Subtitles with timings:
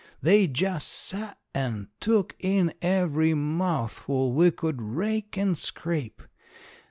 [0.19, 6.23] They just sat and took in every mouthful we could rake and scrape.